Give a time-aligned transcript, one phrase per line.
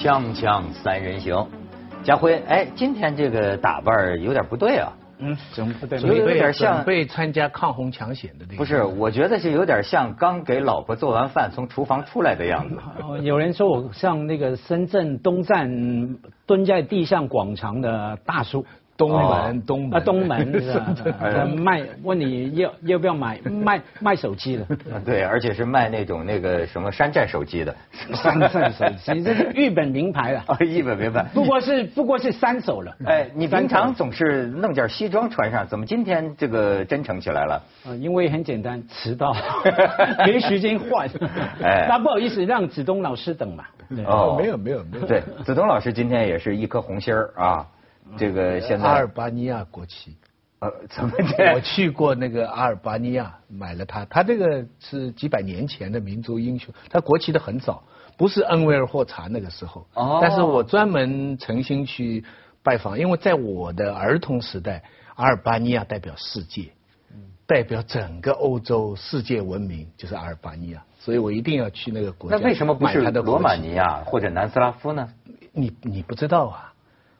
[0.00, 1.46] 锵锵三人行，
[2.02, 4.90] 家辉，哎，今天这个打扮有点不对啊。
[5.18, 6.00] 嗯，怎么不对？
[6.00, 8.56] 有有点像准备参加抗洪抢险的那个。
[8.56, 12.76] 不是，我觉得是有点像刚给老婆做完饭从厨房出来的样子。
[13.20, 18.64] 有人说我像那个深圳东站蹲在地上广场的大叔。
[19.00, 20.78] 东门，东门啊，东门是
[21.56, 24.66] 卖问你要要不要买卖卖手机的？
[25.06, 27.74] 对，而且是卖那种那个什么山寨手机的。
[28.12, 30.44] 山寨手机，这是日本名牌了。
[30.46, 31.24] 啊， 日本名牌。
[31.32, 32.94] 不过是不过是三手了。
[33.06, 37.62] 哎，你平常总是弄件西装穿上，怎么今天这个真诚起来了？
[37.86, 39.34] 啊，因为很简单，迟到，
[40.26, 41.08] 没时间换。
[41.64, 43.64] 哎，那不好意思，让子东老师等嘛。
[44.04, 45.06] 哦，没有没有没有。
[45.06, 47.66] 对，子东老师今天也是一颗红心儿啊。
[48.16, 50.16] 这个现在阿尔巴尼亚国旗，
[50.58, 51.12] 呃，怎么？
[51.54, 54.04] 我去过那个阿尔巴尼亚，买了它。
[54.04, 57.82] 它这个是几百年前的民族英雄，它国旗的很早，
[58.16, 59.86] 不是恩维尔霍查那个时候。
[59.94, 60.18] 哦。
[60.20, 62.24] 但是我专门诚心去
[62.62, 64.82] 拜访，因为在我的儿童时代，
[65.14, 66.72] 阿尔巴尼亚代表世界，
[67.46, 72.36] 代表整个欧洲世界文明就是阿尔巴尼亚，所以我一定要去那个国家。
[72.36, 75.08] 那为什么不是罗马尼亚或者南斯拉夫呢？
[75.52, 76.69] 你你不知道啊？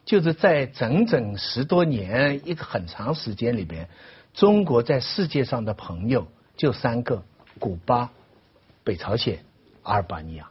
[0.04, 3.88] 就是在整整十多年一个很长时间里边，
[4.34, 7.22] 中国在世界上的朋友就三个：
[7.58, 8.10] 古巴、
[8.82, 9.44] 北朝鲜、
[9.82, 10.50] 阿尔巴尼亚。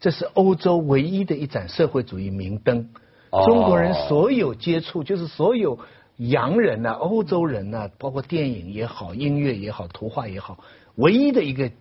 [0.00, 2.90] 这是欧洲唯一的一盏社会主义明灯。
[3.30, 5.80] 中国人所有接触，就是所有
[6.18, 10.58] 洋人呐、欧洲人呐，包括电影也好、音乐也好、图画也好，
[10.94, 11.72] 唯一的一个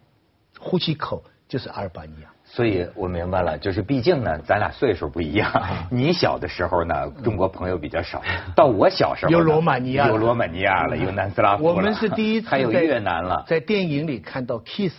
[0.57, 2.33] 呼吸口就是阿尔巴尼亚。
[2.55, 5.51] 所以我明白了，就是毕竟呢，咱俩岁数不一样。
[5.89, 8.19] 你小的时候呢，中国朋友比较少；
[8.55, 13.43] 到我小时候，有罗马尼亚，有罗马尼亚了，有南斯拉夫我们是第一次， 还有越南了。
[13.47, 14.93] 在电影里看到 Kiss，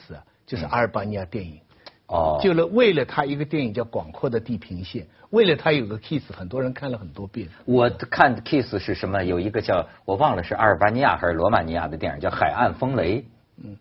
[0.44, 1.60] 就是阿尔巴尼亚电影。
[2.08, 2.41] 哦。
[2.42, 7.47] 就了，为了他一个电影叫《广阔的地平线》，为了他有个 Kiss，很多人看了很多遍。
[7.66, 9.22] 我看 Kiss 是什么？
[9.22, 13.19] 有一个叫我忘了是阿尔巴尼亚还是罗马尼亚的电影，叫《海岸风雷》。
[13.62, 13.76] 嗯。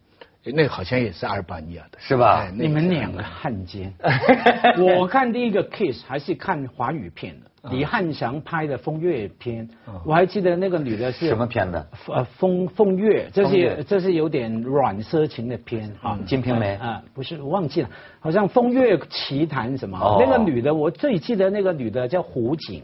[0.45, 2.49] 那好像也是阿尔巴尼亚的，是吧？
[2.53, 3.93] 你们两个汉奸。
[4.97, 9.69] 我看第一个 case 还是看华语片的，李汉祥拍的《风月》片，
[10.05, 11.87] 我还记得那个女的是什么片的？
[12.07, 17.89] 呃，风风月，这是这是有点软色情的片啊，《金瓶梅》啊，不是，我忘记了，
[18.19, 20.17] 好像《风月奇谭》什么？
[20.19, 22.83] 那个女的，我最记得那个女的叫胡锦，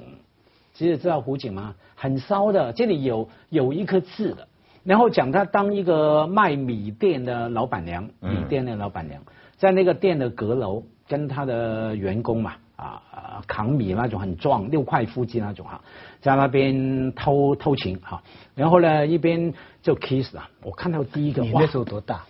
[0.74, 1.76] 其实知道胡锦吗？
[1.96, 4.48] 很骚的，这里有有一颗痣的。
[4.84, 9.22] 然后讲他当一个卖米店的老板娘，米店的老板娘，
[9.58, 13.02] 在那个店的阁楼跟他的员工嘛啊
[13.46, 15.82] 扛米那种很壮六块腹肌那种哈，
[16.22, 18.22] 在那边偷偷情哈，
[18.56, 22.24] 然后呢一边就 kiss 啊，我看到第一个，你那时候多大？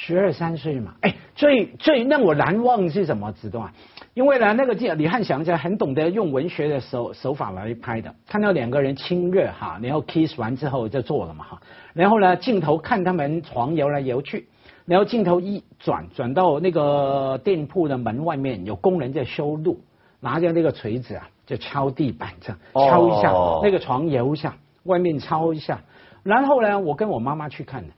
[0.00, 3.32] 十二三岁嘛，哎，最最让我难忘是什么？
[3.32, 3.74] 子东啊，
[4.14, 11.60] 因为呢，那个李李汉祥在很懂得用文学的手手法来拍的，看到两个人亲热哈，然后 kiss 完之后就做了嘛哈，
[11.94, 14.46] 然后呢镜头看他们床摇来摇去，
[14.86, 19.80] 然后镜头一转转到那个店铺的门外面，有工人在修路，
[20.20, 23.32] 拿着那个锤子啊，就敲地板这样敲一下，
[23.64, 25.80] 那个床摇一下，外面敲一下，
[26.22, 27.92] 然后呢，我跟我妈妈去看的。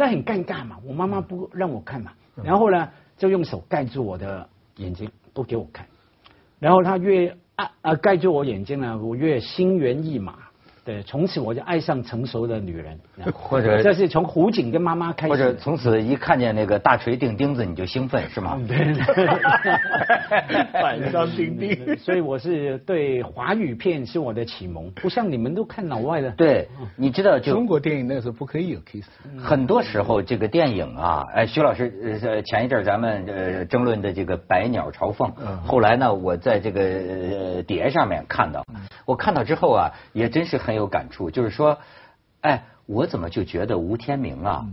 [0.00, 2.10] 那很尴尬嘛，我妈妈不让我看嘛，
[2.42, 2.88] 然后呢
[3.18, 5.86] 就用手盖住我的眼睛，不给我看，
[6.58, 10.38] 然后她越啊啊盖住我眼睛呢，我越心猿意马。
[10.82, 12.98] 对，从此我就爱上成熟的女人，
[13.34, 18.58] 或者这是从胡锦跟妈妈开始，或者从此一看见那个大锤钉钉子你就兴奋是吗？
[18.66, 18.94] 对，
[20.72, 21.96] 板上钉钉。
[21.98, 26.30] 所以我是对华语片是我的启蒙，不像你们都看老外的。
[26.30, 29.06] 对，你知道就中国电影那个时候不可以有 kiss，
[29.38, 35.30] 很多时候这个电影啊，哎，徐老师呃前一阵咱们呃争论的这个《百鸟朝凤》，
[35.62, 38.64] 后来呢我在这个碟上面看到，
[39.04, 40.69] 我看到之后啊也真是很。
[40.70, 41.80] 很有感触，就是说，
[42.42, 44.66] 哎，我怎么就觉得吴天明啊，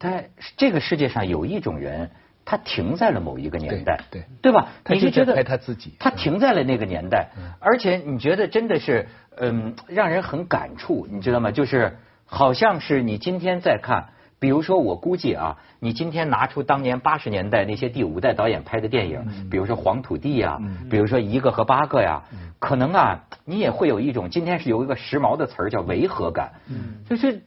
[0.00, 0.24] 他
[0.56, 2.10] 这个世界上有一种人，
[2.44, 4.70] 他停在了某一个年代，对对吧？
[4.88, 7.28] 你就觉得他自己，他停在了那个年代，
[7.60, 11.52] 而且你觉得真的是，嗯，让人很感触，你知道吗？
[11.52, 14.08] 就是好像是你今天在看。
[14.42, 20.58] 比如说，我估计啊，你今天拿出当年八十年代那些第五代导演拍的电影，比如说《黄土地》呀，
[20.90, 22.24] 比如说《一个和八个》呀，
[22.58, 26.54] 可能啊，你也会有一种今天是有一个时髦的词儿叫违和感，
[27.08, 27.44] 就是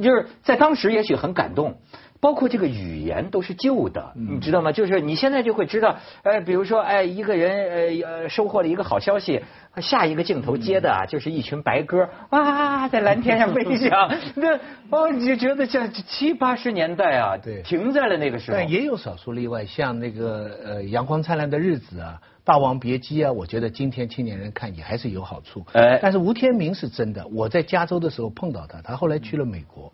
[0.00, 1.78] 就是在当时也许很感动，
[2.22, 4.70] 包括这个语言都是旧的，你知道吗？
[4.70, 9.42] 就是你现在就会知道，哎，比如说，哎，一个人呃收获了一个好消息，
[9.80, 14.56] 下一个镜头接的啊，就是一群白鸽啊，在蓝天上飞翔， 那
[14.90, 18.56] 哦，你就觉得像七八十年代啊，对停在了那个时候。
[18.56, 25.66] 但也有少数例外，像那个呃《阳光灿烂的日子》啊，《霸王别姬》啊，我觉得今天青年人看也还是有好处。
[25.72, 29.92] 哎但是吴天明是真的，我在加州的时候碰到他，他后来去了美国，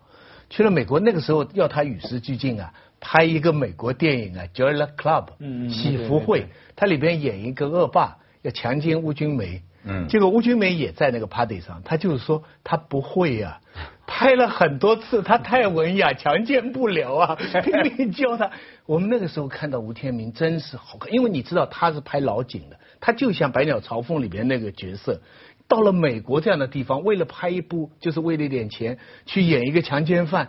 [0.51, 9.63] 去了美国那个时候要他与时俱进啊，拍一个美国电影啊，《Joy Club》嗯嗯喜福会，他里边演一个恶霸要强奸邬君梅。
[9.85, 13.61] 嗯结果邬君梅也在那个 party 上，他就是说他不会呀、
[14.07, 18.51] 拍了很多次，他太文雅，强奸不了啊， 拼命教他。
[18.87, 25.21] 我们那个时候看到吴天明真是好看，因为你知道他是拍老景的，他就像《百鸟朝凤》里边那个角色。
[25.69, 30.49] 到了美国这样的地方，为了拍一部，就是为了一点钱去演一个强奸犯，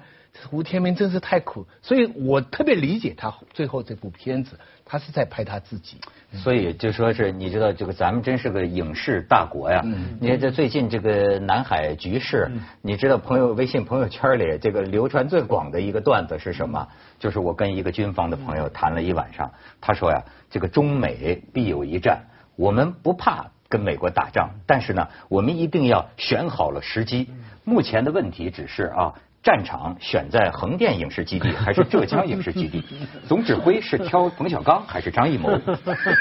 [0.50, 5.98] 吴天明真是太苦，所以我特别理解他最后这部片子，他是在拍他自己。
[6.31, 9.83] 所以就说是，你知道这个咱们真是个影视大国呀。
[10.21, 12.50] 你看这最近这个南海局势，
[12.81, 16.88] 你知道朋友微信朋友圈里这个流传最广的一个段子是什么？
[17.18, 19.51] 就是我跟一个军方的朋友谈了一晚上，
[19.81, 22.21] 他说呀，这个中美必有一战，
[22.56, 27.30] 我们不怕跟美国打仗，但是呢，我们一定要选好了时机。
[27.63, 29.13] 目前的问题只是啊。
[29.42, 32.83] 战场选在横店影视基地还是浙江影视基地？
[33.25, 35.57] 总指挥是挑冯小刚还是张艺谋？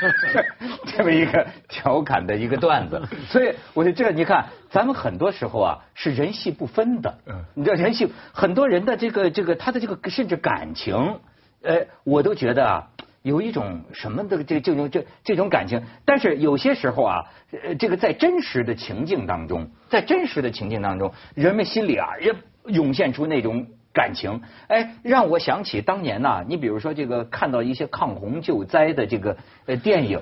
[0.86, 7.12] 这么一个调侃的一个段子，所以我就这你看，咱们很多时候啊是人戏不分的。
[7.54, 11.18] 你知道人戏，很多人的这个这个他的这个甚至感情，
[11.62, 12.86] 呃，我都觉得啊。
[13.22, 22.34] 有一种什么的这这种这这种感情，但是有些时候啊，呃，这个在真实的情境当中，在真实的情境当中，人们心里啊也
[22.66, 29.36] 涌现出那种感情，哎，让我想起当年呐、你比如说这个看到一些抗洪救灾的这个
[29.66, 30.20] 呃电影。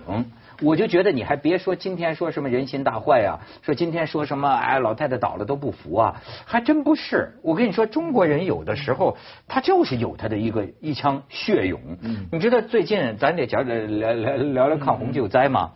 [0.63, 7.33] 我就觉得你还别说今天说什么人心大坏啊，说今天说什么哎老太太倒了都不服啊，还真不是。
[7.43, 9.17] 我跟你说，中国人有的时候
[9.47, 11.81] 他就是有他的一个一腔血勇。
[12.33, 15.73] 你知道最近咱得讲聊聊聊聊聊抗洪救灾吗？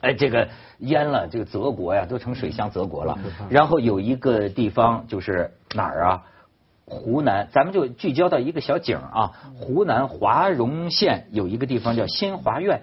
[0.00, 0.48] 哎，这个
[0.78, 3.18] 淹了，这个泽国呀，都成水乡泽国了。
[3.50, 6.22] 然后有一个地方就是哪儿啊？
[6.86, 12.82] 湖南，咱们就聚焦到一个小景啊，湖南华容县有一个地方叫新华苑。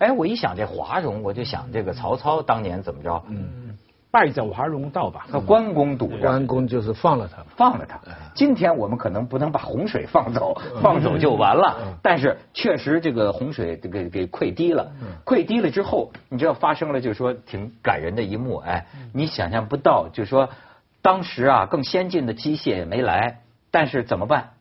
[0.00, 3.22] 哎，我一想这华容，我就想这个曹操当年怎么着？
[3.28, 3.76] 嗯，
[4.10, 5.26] 败走华容道吧。
[5.30, 8.00] 和关公堵着，关公就是放了他，放了他。
[8.34, 11.98] 今天我们可能不能把洪水放走，放走就完了。
[12.02, 14.90] 但是确实这个洪水这个给溃堤了，
[15.26, 18.56] 溃堤了之后，你知道发生了，就是说挺感人的一幕。
[18.56, 20.48] 哎，你想象不到，就是说
[21.02, 24.52] 当时啊，更先进的机械也没来，但是怎么办？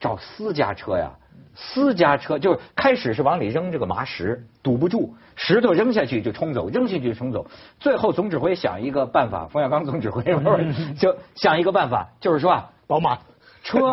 [0.00, 1.12] 找私家车呀。
[1.54, 7.46] 私家车就是开始是往里扔这个麻石，堵不住，石头扔下去就冲走，扔下去就冲走。
[7.78, 10.22] 最后总指挥想一个办法，冯小刚总指挥
[10.98, 13.18] 就想一个办法，就是说啊，宝马
[13.62, 13.92] 车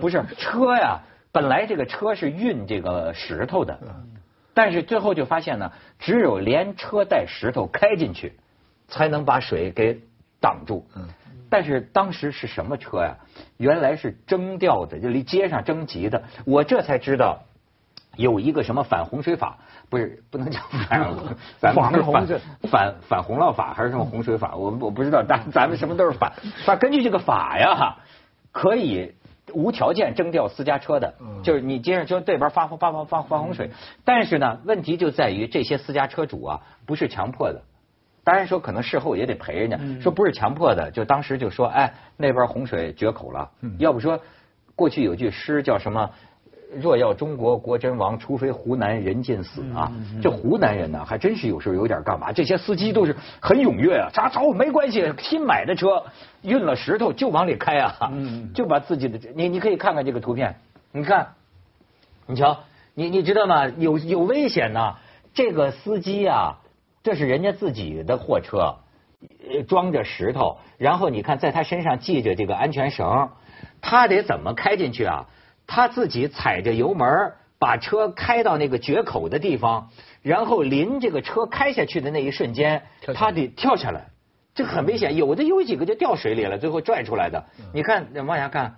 [0.00, 1.00] 不是车呀，
[1.32, 3.78] 本来这个车是运这个石头的，
[4.54, 8.34] 但是最后就发现呢，只有连车带石头开进去，
[8.88, 10.00] 才能把水给
[10.40, 10.86] 挡住。
[11.50, 13.16] 但是当时是什么车呀？
[13.58, 16.22] 原来是征调的，就离街上征集的。
[16.46, 17.40] 我这才知道
[18.16, 19.58] 有一个什么反洪水法，
[19.88, 21.12] 不是不能叫反，
[21.60, 21.74] 反
[22.70, 24.54] 反反洪涝法还是什么洪水法？
[24.54, 26.32] 我我不知道，但咱们什么都是反。
[26.64, 27.96] 反根据这个法呀，
[28.52, 29.14] 可以
[29.52, 33.70] 无条件征调私家车的，就是你街上就这边发发发发发洪水。
[34.04, 37.62] 但是呢，问题就在于这些私家车主啊，不是强迫的。
[38.22, 44.20] 当然说可能事后也得赔人家，说不是强迫的，就当时就说，哎，那边洪水决口了，要不说
[44.76, 46.10] 过去有句诗叫什么？
[46.80, 49.90] 若要中国国真亡，除非湖南人尽死啊！
[50.22, 52.30] 这湖南人呢，还真是有时候有点干嘛？
[52.30, 56.04] 这些司机都是很踊跃啊，啥走没关系，新买的车
[56.42, 58.12] 运了石头就往里开啊，
[58.54, 60.54] 就把自己的你你可以看看这个图片，
[60.92, 61.30] 你看，
[62.26, 62.60] 你瞧，
[62.94, 63.66] 你你知道吗？
[63.66, 64.94] 有有危险呐！
[65.34, 66.58] 这个司机啊。
[67.02, 68.76] 这是人家自己的货车，
[69.68, 73.30] 装着石头，然后你看，在他身上系着这个安全绳，
[73.80, 75.26] 他得怎么开进去啊？
[75.66, 79.90] 他自己踩着油门，把车开到那个决口的地方，
[80.20, 82.82] 然后临这个车开下去的那一瞬间，
[83.14, 84.08] 他得跳下来，
[84.54, 85.16] 这很危险。
[85.16, 87.46] 有的有几个就掉水里了，最后拽出来的。
[87.72, 88.76] 你看，往下看，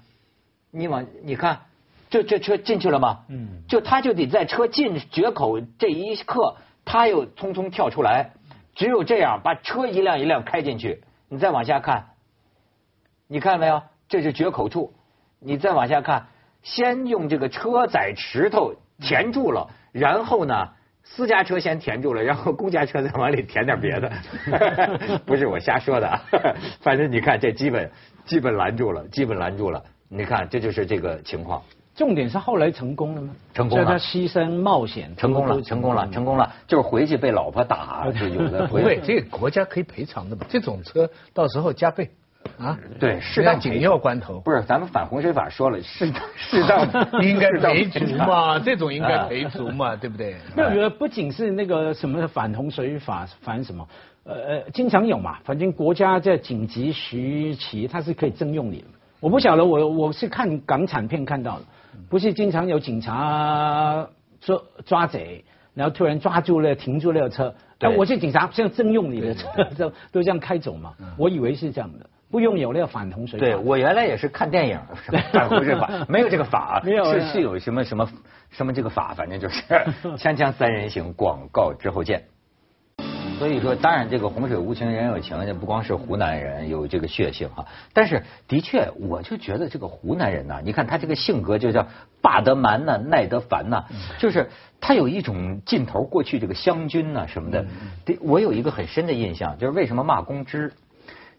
[0.71, 1.63] 你往你看，
[2.09, 3.25] 这这车进去了吗？
[3.29, 6.57] 嗯，就他就得在车进决口这一刻。
[6.85, 8.31] 他又匆匆跳出来，
[8.75, 11.03] 只有这样把车一辆一辆开进去。
[11.29, 12.09] 你再往下看，
[13.27, 13.83] 你看没有？
[14.09, 14.93] 这是决口处。
[15.41, 16.27] 你再往下看，
[16.63, 20.69] 先用这个车载石头填住了，然后呢，
[21.03, 24.13] 私家车先填住了，然后公家车再往里填点别的。
[25.27, 26.21] 不是我瞎说的，
[26.81, 27.91] 反正你看这基本
[28.25, 29.83] 基本拦住了，基本拦住了。
[30.09, 31.63] 你看这就是这个情况。
[31.95, 33.35] 重点是后来成功了吗？
[33.55, 40.47] 成功了，他牺牲冒险，成功了，成功了，成功了，就是回去被老婆打，就有的 不会，这个国家可以赔偿的嘛？
[40.49, 42.09] 这种车到时候加倍。
[42.59, 46.85] 啊，对，适当紧要关头，不是咱们反洪水法说了，适当 适当
[47.23, 50.35] 应该赔足嘛，这种应该赔足嘛，对不对？
[50.57, 53.87] 那我觉得不仅是那个什么反洪水法，反什么，
[54.25, 58.87] 呃呃，经常有嘛，反正国家在紧急时期，它是可以征用你的。
[59.21, 61.65] 我不晓得，我我是看港产片看到的，
[62.09, 64.09] 不是经常有警察
[64.41, 65.45] 抓抓贼，
[65.75, 70.95] 然后突然抓住了停住了车，哎，我是警察，现在征用你的车，都都这样开走嘛？
[71.17, 72.07] 我以为是这样的。
[72.31, 73.45] 不用有那个反同水法。
[73.45, 74.81] 对我原来也是看电影，
[75.35, 78.09] 反洪水法 没有这个法，没有是是有什么什么
[78.51, 79.63] 什么这个法，反正就是
[80.17, 82.25] 锵锵三人行，广告之后见。
[83.43, 91.89] 所以说，当然这个洪水无情人有情，这不光是湖南人有这个血性哈，但是的确，我就觉得这个湖南人呐，你看他这个性格就叫
[92.21, 93.87] 霸得蛮呐，耐得烦呐，
[94.21, 94.49] 就是
[94.81, 96.05] 他有一种劲头。
[96.05, 97.67] 过去这个湘军呐什么的，
[98.21, 100.73] 我有一个很深的印象，就是为什么骂公知？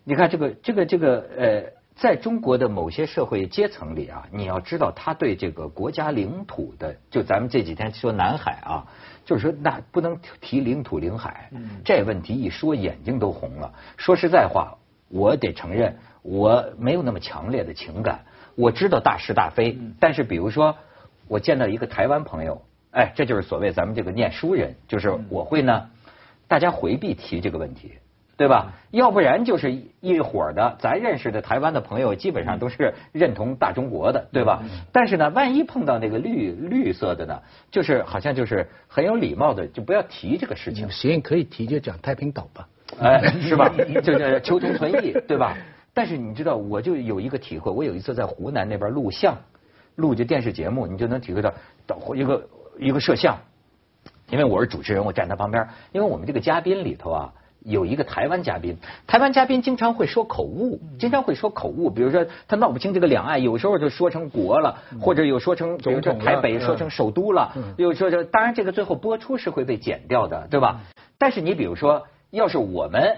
[0.03, 1.63] 你看这个这个这个呃，
[1.95, 8.87] 在中国的某些社会阶层里啊，你要知道他对这个国家领土的，就咱们这几天说南海啊，
[9.25, 11.49] 就是说那不能提领土领海，
[11.85, 13.73] 这问题一说眼睛都红了。
[13.97, 14.77] 说实在话，
[15.09, 18.25] 我得承认我没有那么强烈的情感，
[18.55, 20.75] 我知道大是大非，但是比如说
[21.27, 22.61] 我见到一个台湾朋友，
[22.91, 25.89] 哎，这就是所谓咱们这个念书人，就是我会呢，
[26.47, 27.93] 大家回避提这个问题。
[28.35, 28.73] 对吧？
[28.89, 29.71] 要不然就是
[30.01, 34.63] 一伙的，咱认识的台湾的朋友基本上都是认同大中国的，对吧？
[34.91, 40.89] 但是呢，万一碰到那个绿绿色的呢，就是好像就是很有礼貌的，就不要提这个事情。
[40.89, 42.67] 行，可以提，就讲太平岛吧，
[42.99, 43.71] 哎，是吧？
[44.03, 45.55] 就叫求同存异，对吧？
[45.93, 49.37] 但是你知道，我就有一个体会，我有一次在湖南那边录像，
[49.95, 51.53] 录这电视节目，你就能体会到，
[52.15, 52.47] 一个
[52.79, 53.37] 一个摄像，
[54.29, 57.33] 因为我是主持人，我站他旁边，因为我们这个嘉宾里头啊。
[57.65, 58.77] 有一个台湾嘉宾，
[59.07, 61.89] 台湾嘉宾经常会说口误，经常会说口误。
[61.89, 70.81] 比如说他闹不清这个两岸，有时候就说成国了，或者有说成，比如说台北说成首都了，又说这当然这个最后播出是会被剪掉的，对吧？
[71.17, 73.17] 但是你比如说，要是我们，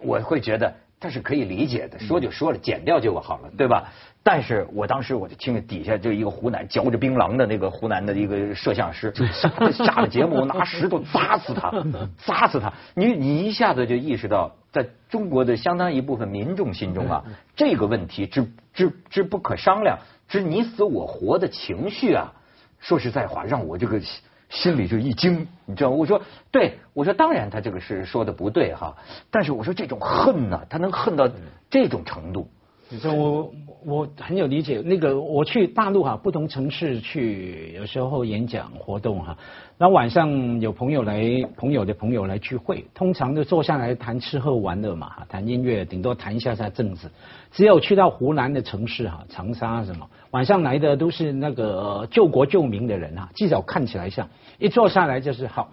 [0.00, 3.92] 我会觉得他是可以理解的，说就说了，剪掉就好了，对吧？
[4.22, 9.12] 但是我当时我就听着底下就一个湖南嚼着槟榔的那个湖南的一个摄像师，
[9.72, 11.72] 下了节目拿石头砸死他，
[12.18, 12.72] 砸死他！
[12.94, 17.24] 你你一下子就意识到，在中国的相当一部分民众心中啊，
[17.54, 19.98] 这个问题之之之不可商量，
[20.28, 22.32] 之你死我活的情绪啊，
[22.80, 24.00] 说实在话，让我这个
[24.48, 25.90] 心里就一惊，你知道？
[25.90, 28.96] 我说，对，我说当然他这个是说的不对哈，
[29.30, 31.28] 但是我说这种恨呢，他能恨到
[31.68, 32.48] 这种程度。
[32.88, 33.52] 你说我
[33.84, 39.36] 我很有理解，那个我去大陆哈，不同城市去，有时候演讲活动哈，
[39.76, 41.20] 然后晚上有朋友来，
[41.56, 47.08] 朋友的朋友来聚会，通常就坐下来谈吃喝玩乐嘛，谈音乐，顶多谈一下下政治。
[47.50, 54.28] 只有去到湖南的城市哈，长沙什么，晚上来的都是那个救国救民的人哈，至少看起来像，
[54.58, 55.72] 一坐下来就是好，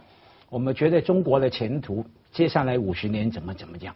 [0.49, 3.93] 我们觉得中国的前途接下来五十年怎么怎么样。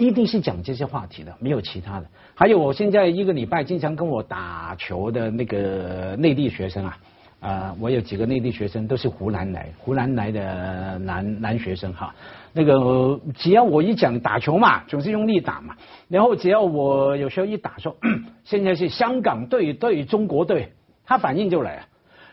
[0.00, 2.06] 一定是讲这些话题的，没有其他的。
[2.34, 6.98] 还有，我现在一个礼拜经常跟我打球的那个内地学生啊，
[7.40, 12.14] 啊，我有几个内地学生都是湖南来，湖南来的男男学生哈。
[12.54, 15.76] 那个只要我一讲打球嘛，总是用力打嘛。
[16.08, 17.94] 然后只要我有时候一打说，
[18.42, 20.72] 现在是香港队对中国队，
[21.04, 21.82] 他反应就来了。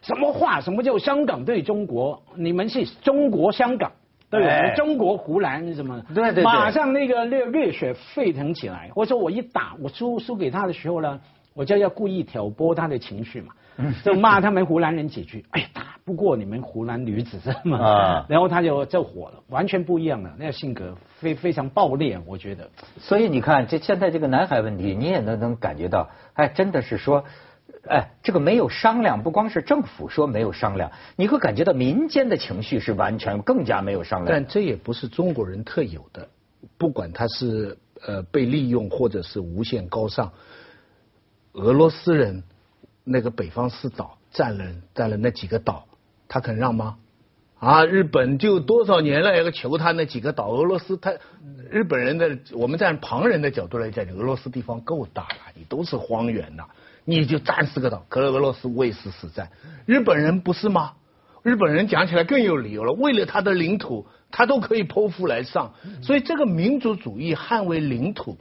[0.01, 0.61] 什么话？
[0.61, 2.23] 什么叫香港对中国？
[2.35, 3.91] 你们是中国香港？
[4.29, 6.01] 对，中国湖南什么？
[6.13, 8.89] 对对对，马上那个热热血沸腾起来。
[8.93, 11.19] 或者说我一打，我输输给他的时候呢，
[11.53, 13.53] 我就要故意挑拨他的情绪嘛，
[14.03, 15.45] 就骂他们湖南人几句。
[15.51, 22.69] 哎，打不过你们湖南女子这么，啊，然后他就就火了，完全不一样了，那个性格非非常暴烈，我觉得。
[22.97, 27.23] 所以你看，这现在这个南海问题，你也能能感觉到，哎，真的是说。
[27.87, 34.31] 哎，这个没有商量，不光是政府说没有商量，你会感觉到民间的情绪是完全更加没有商量。
[34.31, 36.27] 但这也不是中国人特有的，
[36.77, 40.31] 不管他是呃被利用或者是无限高尚，
[41.53, 42.43] 俄罗斯人
[43.03, 45.85] 那个北方四岛占了占了那几个岛，
[46.27, 46.97] 他肯让吗？
[47.59, 51.11] 啊，日本就多少年了，要求他那几个岛，俄罗斯他
[51.71, 56.65] 日本人的，我们站旁人的角度来讲，俄罗斯地方够大了，你都是荒原呐。
[57.09, 59.49] 你就战四个岛，可俄罗斯为死死战。
[59.85, 60.91] 日本人不是吗？
[61.41, 65.73] 日本人讲起来更有理由了，为了他的领土，他都可以剖腹来上。
[66.01, 68.37] 所以这个民族主义捍卫领土，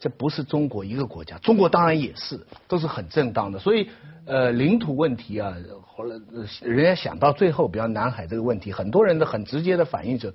[0.00, 3.60] 这不是中国一个国家，中国当然也是，都是很正当的。
[3.60, 3.88] 所以
[4.26, 5.54] 呃，领土问题啊，
[5.86, 6.16] 后来
[6.62, 10.34] 人家想到最后，比方南海这个问题，很多人的很直接的反应是。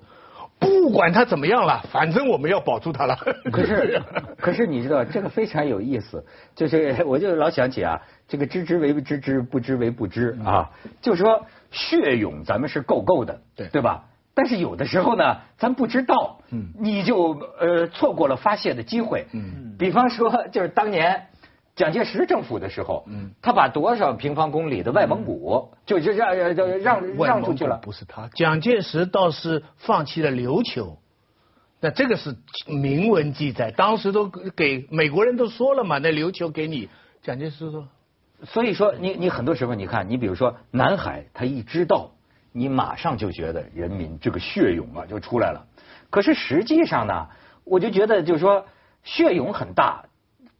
[0.64, 3.16] 不管他怎么样了，反正我们要保住他了。
[3.52, 4.02] 可是，
[4.38, 10.70] 可是你知道这个非常有意思，就是 我就老想起啊，这个知之为知之，不知为不知啊。
[11.02, 14.04] 就说血勇咱们是够够的，对对吧？
[14.34, 19.26] 但是有的时候呢，咱不知道，嗯，你就呃错过了发泄的机会。
[19.32, 21.26] 嗯，比方说就是当年。
[21.76, 27.78] 蒋介石政府的时候，嗯，他把多少平方公里的外蒙古就就让让让让出去了？
[27.82, 30.98] 不是他，蒋介石倒是放弃了琉球，
[31.80, 36.88] 那这个是明文记载，当时都给美国人都说了嘛，那琉球给你，
[37.22, 37.88] 蒋介石说。
[38.44, 42.12] 所以说，你你很多时候你看，你比如说南海，他一知道，
[42.52, 45.66] 你马上就觉得人民这个血勇啊就出来了。
[46.10, 47.26] 可是实际上呢，
[47.64, 48.64] 我就觉得就是说
[49.02, 50.04] 血勇很大。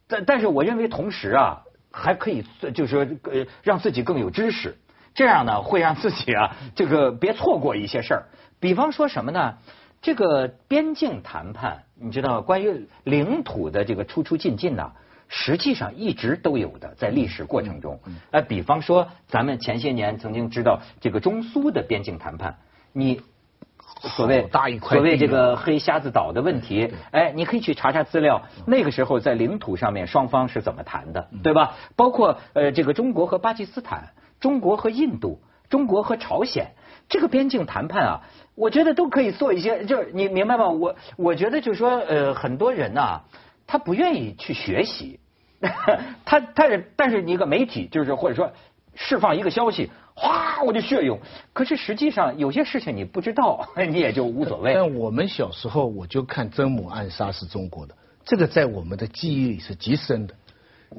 [0.07, 2.43] 但但是我认为同时啊，还可以
[2.73, 4.77] 就是说呃让自己更有知识，
[5.13, 8.25] 这样呢会让自己啊这个别错过一些事儿。
[8.59, 9.57] 比方说什么呢？
[10.01, 14.91] 这个边境谈判，你知道关于领土的这个出出进进呢，
[15.27, 17.99] 实际上一直都有的，在历史过程中。
[18.31, 22.57] 哎，比方说咱们前些年曾经知道这个中苏的边境谈判，
[22.93, 23.21] 你。
[24.01, 24.47] 所谓
[24.79, 28.43] 所谓这个黑瞎子岛的问题，哎，你可以去查查资料。
[28.67, 31.75] 那个时候在领土上面双方是怎么谈的，对吧？
[31.95, 34.09] 包括呃这个中国和巴基斯坦、
[34.39, 36.73] 中国和印度、中国和朝鲜
[37.09, 38.21] 这个边境谈判啊，
[38.55, 39.85] 我觉得都可以做一些。
[39.85, 40.69] 就是你明白吗？
[40.69, 43.21] 我我觉得就是说呃很多人呐，
[43.65, 45.19] 他不愿意去学习，
[46.25, 48.51] 他他但是你一个媒体就是或者说
[48.93, 49.89] 释放一个消息。
[50.15, 51.19] 哗，我就血涌。
[51.53, 54.73] 可是实际上有些事情你不知道， 你也就无所谓。
[54.73, 60.33] 但我们小时候我就看曾母暗杀是中国的，这个在我们的记忆里是极深的。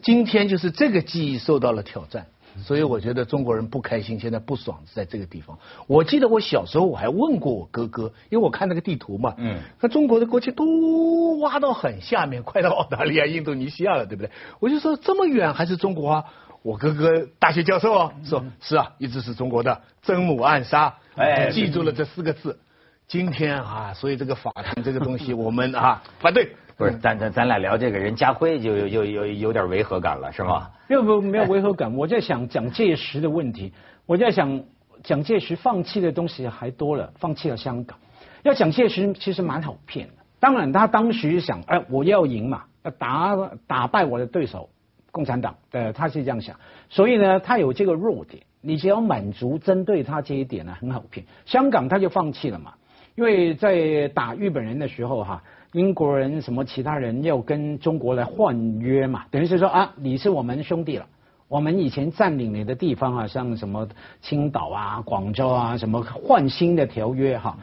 [0.03, 2.27] 今天就是这个记忆受到了挑战，
[2.59, 5.59] 所以我觉得中国人不开心，现在不爽是在这个地方。
[5.87, 14.31] 我记得我小时候我还问过我哥哥，因为我看那个地图嘛，嗯，那中国的国旗都挖到很下面，快到澳大利亚、印度尼西亚了，对不对？
[14.61, 16.25] 我就说这么远还是中国啊？
[16.67, 22.59] 我哥哥大学教授哦，说是啊，一直是中国的曾母暗杀，哎，记住了这四个字。
[23.07, 26.57] 今天啊，所以这个法庭这个东西， 我们啊反对。
[26.77, 30.69] 不是，咱咱咱俩聊这个人家辉就有有有有点违和感了，是吗？
[30.89, 33.73] 没有没有没有违和感，我在想蒋介石的问题，
[34.05, 34.65] 我在想
[35.05, 37.97] 蒋介石放弃的东西还多了，放弃了香港。
[38.43, 43.37] 要蒋介石其实蛮好骗的，当然他当时想，哎，我要赢嘛，要打
[43.69, 44.69] 打败我的对手。
[45.17, 46.55] 共产党，呃，他是这样想，
[46.91, 51.25] 所以呢，他有这个弱点，你只要满足针对他这一点呢，很好骗。
[51.47, 52.75] 香港他就放弃了嘛，
[53.15, 61.07] 因为在打日本人的时候哈，英国人什么其他人要跟中国来换约嘛，等于是说啊，你是我们兄弟了，
[61.49, 63.89] 我们以前占领你的地方啊，像什么
[64.21, 67.57] 青岛啊、广州啊，什么换新的条约哈。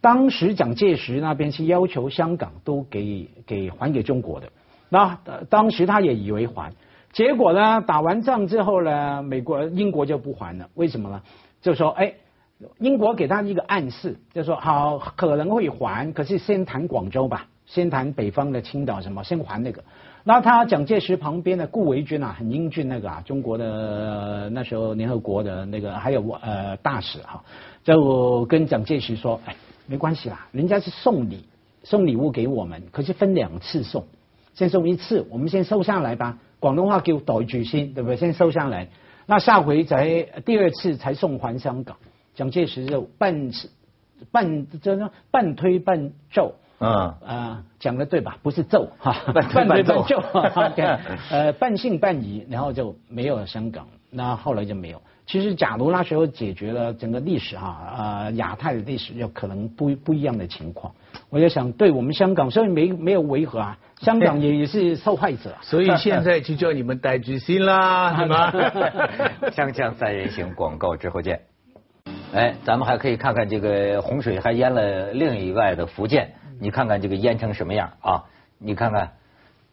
[0.00, 4.48] 当时蒋介石那边是要求香港都给给还给中国的，
[4.88, 5.18] 那
[5.50, 6.72] 当时他也以为还。
[7.12, 7.82] 结果呢？
[7.82, 9.22] 打完仗之后呢？
[9.22, 10.68] 美国、英国就不还了。
[10.74, 11.20] 为什么呢？
[11.60, 12.14] 就说哎，
[12.78, 19.84] 英国给他一个暗示，就说好可能会还，可是先谈广州吧，先谈北方的青岛什么，先还那个。
[20.24, 27.42] 那他蒋介石旁边的顾维钧啊，很英俊那个啊，中国的那时候联合国的那个还有呃大使哈，
[27.84, 29.54] 就跟蒋介石说，哎，
[29.86, 31.44] 没关系啦，人家是送礼
[31.82, 34.06] 送礼物给我们，可是分两次送，
[34.54, 36.38] 先送一次，我们先收下来吧。
[36.62, 38.16] 广东话叫袋住先，对不对？
[38.16, 38.86] 先收下来，
[39.26, 41.96] 那下回再第二次才送还香港。
[42.36, 43.50] 蒋介石就半
[44.30, 48.38] 半这叫半推半就，嗯啊，讲的对吧？
[48.44, 50.18] 不是奏哈， 半推半就，
[51.30, 53.88] 呃，半信半疑，然后就没有了香港。
[54.08, 55.02] 那后来就没有。
[55.24, 60.92] 其实，假如那时候解决了整个历史啊，呃，亚太的历史，有可能不不一样的情况。
[61.30, 63.78] 我就想，对我们香港，所以没没有违和啊。
[64.00, 68.50] 香港也也是受害者， 所以现在就叫你们戴居心啦， 是吗？
[69.54, 71.40] 锵锵三人行，广告之后见。
[72.34, 78.24] 哎，咱们还可以看看这个洪水还淹了另一外的福建，你看看这个淹成什么样啊？
[78.58, 79.12] 你看看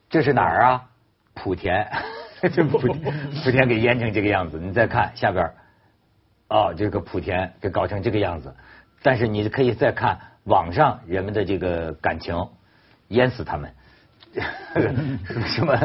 [0.09, 0.83] 这是哪儿啊？
[1.35, 1.87] 莆田，
[2.41, 2.79] 这莆
[3.43, 4.59] 莆田给淹成这个样子。
[4.59, 5.51] 你再看下边，
[6.49, 8.53] 哦，这个莆田给搞成这个样子。
[9.01, 12.47] 但是你可以再看网上人们的这个感情，
[13.09, 13.71] 淹死他们。
[15.47, 15.75] 什么？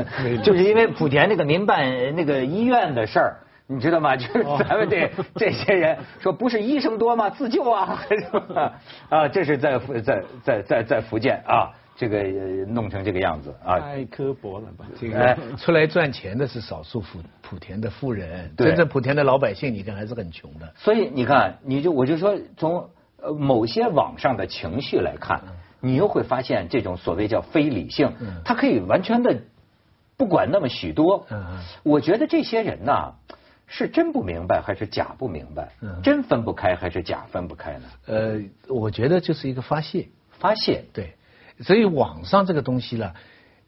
[0.42, 3.36] 就是因为莆田那个民办那个医院的事儿，
[3.66, 4.14] 你知道吗？
[4.16, 7.30] 就是咱们这 这些人说不是医生多吗？
[7.30, 8.72] 自救啊， 是吧？
[9.08, 12.22] 啊，这是在在在在在福建啊，这个
[12.66, 13.78] 弄成这个样子啊。
[13.78, 14.86] 太刻薄了吧？
[15.00, 20.72] 这个出来赚钱的是少数莆莆田的富人，真正莆田的老百姓，你看还是很穷的。
[20.76, 25.42] 所以你看，你就我就说从呃某些网上的情绪来看。
[25.80, 28.10] 你又会发现，这种所谓叫非理性，
[28.42, 29.42] 他可以完全的
[30.16, 31.26] 不管那么许多。
[31.82, 33.12] 我觉得这些人呐，
[33.66, 35.72] 是真不明白还是假不明白？
[36.02, 37.84] 真分不开还是假分不开呢？
[38.06, 40.86] 呃，我觉得就是一个发泄，发泄。
[40.94, 41.12] 对，
[41.60, 43.12] 所以网上这个东西呢，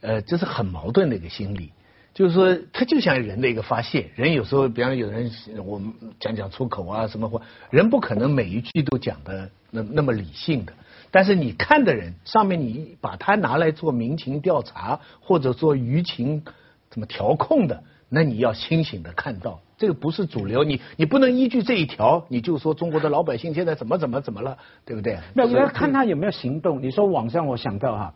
[0.01, 1.72] 呃，这是很矛盾的一个心理，
[2.14, 4.11] 就是说，它就像人的一个发泄。
[4.14, 5.31] 人有时候，比方有人
[5.64, 10.72] 我们讲讲出口啊什么话，人不可能每一句都讲的那那么理性的。
[11.11, 16.42] 但是你看的人上面，你把它拿来做民情调查或者做舆情
[16.90, 20.62] 怎么调控的，那你要清醒的看到，这个不是主流。
[20.62, 25.18] 你你不能依据这一条，你就说中国的老百姓现在怎么怎么怎么了，对不对？
[25.34, 26.80] 那我要看他有没有行动。
[26.80, 28.14] 你说网上我想到哈，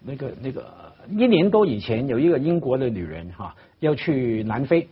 [0.00, 0.64] 那个那个
[1.08, 4.88] 一年多以前有一个英国的女人哈要去南非，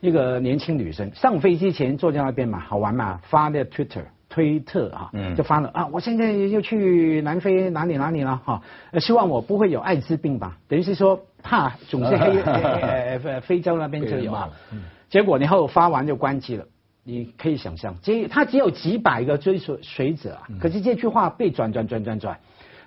[0.00, 4.04] 一个年轻女生上飞机前坐在那边嘛，好玩嘛，发的 Twitter。
[4.30, 5.86] 推特啊，就发了啊！
[5.92, 8.62] 我现在又去南非哪里哪里了哈？
[9.00, 10.56] 希望我不会有艾滋病吧？
[10.68, 14.32] 等于是说怕总是黑 呃非洲那边就有，
[15.10, 16.64] 结果然后发完就关机了。
[17.02, 22.38] 你可以想象，这他只有几百个追随随者啊，可是这句话被转转转转转，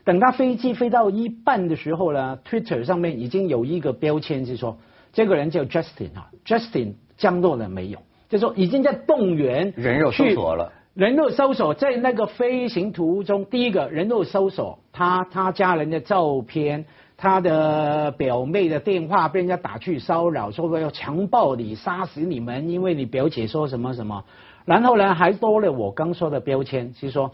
[0.06, 4.78] 等他飞机飞到一半的时候呢，Twitter 上面已经有一个标签是说
[5.12, 8.00] 这个人叫 Justin 啊，Justin 降落了没有？
[8.30, 10.72] 就说已经在动员人肉搜索了。
[10.94, 16.86] 人肉搜索在那个飞行途中，第一个人肉搜索他他家人的照片，
[17.18, 24.24] 他的表妹的电话被人家打去骚扰，说要强暴你、杀死你们，因为你表姐说什么什么。
[24.66, 27.32] 然后呢，还多了我刚说的标签，是说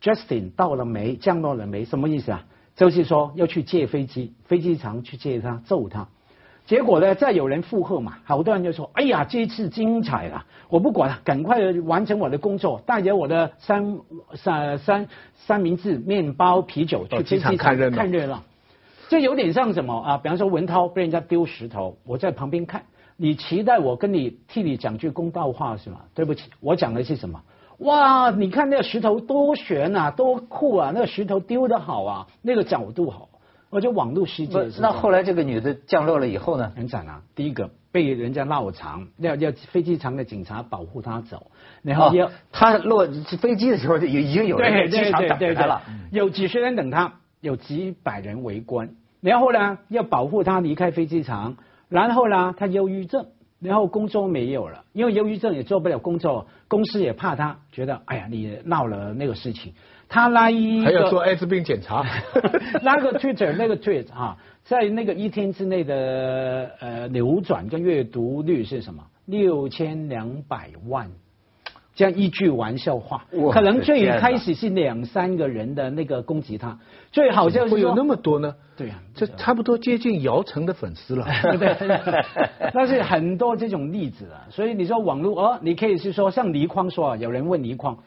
[0.00, 1.84] Justin 到了没，降落了没？
[1.84, 2.42] 什么意思啊？
[2.74, 6.08] 就是说要去借飞机，飞机场去借他，揍他。
[6.64, 13.98] 结果呢，再有人附和嘛，好多人就说：“哎呀，这一次精彩了，我不管了，赶快完成我的工作，带着我的三
[14.34, 18.42] 三三三明治、面包、啤酒去机场看热闹。”看热闹，
[19.08, 20.18] 这有点像什么啊？
[20.18, 22.84] 比方说文涛被人家丢石头，我在旁边看，
[23.16, 26.00] 你期待我跟你替你讲句公道话是吗？
[26.14, 27.42] 对不起，我讲的是什么？
[27.78, 33.28] 哇，你看那个石头多悬啊，多酷啊，那个石头丢的好啊，那个角度好。
[33.72, 36.70] 我觉得网络世界，那后来这个女的降落了以后呢？
[36.76, 37.22] 很惨啊！
[37.34, 41.46] 第一个被人家闹场，要要飞机场的警察保护她走，
[41.80, 43.08] 然后要她落
[43.40, 45.80] 飞机的时候就已经有人机场等她了，
[46.10, 48.90] 有几十人等她，有几百人围观，
[49.22, 51.56] 然后呢要保护她离开飞机场，
[51.88, 53.24] 然后呢她忧郁症。
[53.58, 59.72] 然后工作没有了，因为忧郁症也做不了工作，公司也怕他，觉得哎呀你闹了那个事情，
[60.12, 62.04] 他拉一还要做艾滋病检查，
[62.84, 69.02] 拉个 Twitter 那个 Tweet 啊，在那个一天之内的呃流转跟阅读率是什么？
[69.24, 71.10] 六千两百万。
[71.94, 76.78] 这样一句玩笑话，可能最开始是两三个人的那个攻击他，
[77.12, 78.54] 最好像是有那么多呢？
[78.74, 82.24] 对呀，这差不多接近姚晨的粉丝了，对 对？
[82.72, 87.98] 但是很多这种例子啊，所以你说网络哦，你可以是说像倪匡说，有人问倪匡，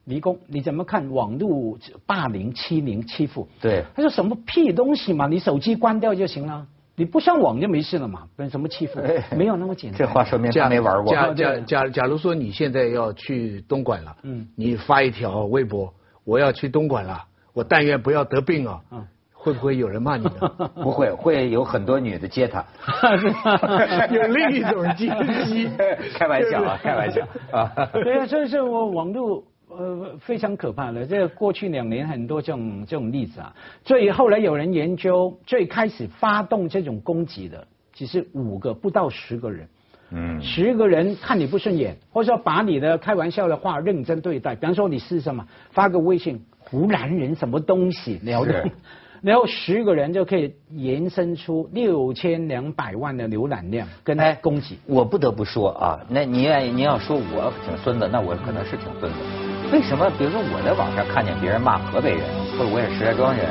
[0.00, 3.48] 哎，倪工你怎么看网络霸凌、欺凌、欺负？
[3.60, 6.66] 对，他说什么屁东西嘛，你手机关掉就行了。
[6.96, 8.24] 你不上网就没事了嘛？
[8.36, 9.00] 被什么欺负？
[9.34, 9.98] 没有那么简单。
[9.98, 11.14] 这话说明他没玩过。
[11.14, 20.52] 假假假假如说你现在要去东莞了，嗯，你发一条微博，我要去东莞了，我但愿不要得病啊，嗯，会不会有人骂你呢？
[20.82, 22.62] 不会，会有很多女的接他。
[24.12, 25.08] 有另一种接
[25.46, 25.70] 机，
[26.18, 27.72] 开玩笑啊，开玩笑啊。
[27.94, 29.42] 对啊，所以说我网络。
[29.76, 31.06] 呃，非常可怕的。
[31.06, 33.54] 这过去两年很多这种这种例子啊，
[33.84, 39.68] 所以后来有人研究，最开始发动这种攻击的，只是五个不到十个人。
[40.12, 44.56] 嗯，十个人看你不顺眼，或者说把你的开玩笑的话认真对待。
[44.56, 48.68] 比方说你是什么，发个微信，湖南人什么东西聊的，
[49.22, 54.80] 然后十个人就可以延伸出六千两百万的浏览量跟攻击。
[54.84, 59.49] 我不得不说啊，那你愿意你要说我挺孙子，那我可能是挺孙子。
[59.72, 60.10] 为什么？
[60.18, 62.22] 比如说我在网上看见别人骂河北人，
[62.58, 63.46] 或者我也是石家庄人，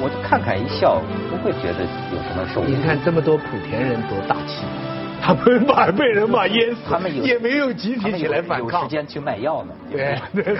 [0.00, 1.80] 我就看看一笑，不会觉得
[2.12, 2.62] 有什么受。
[2.64, 4.64] 你看这么多莆田人多大气，
[5.22, 9.72] 他们骂被人骂淹死，他们也没有集体起来反抗，有时间去卖药呢。
[9.90, 10.56] 对对。